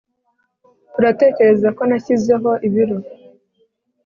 Uratekereza 0.99 1.67
ko 1.77 1.81
nashyizeho 1.89 2.51
ibiro 2.67 2.97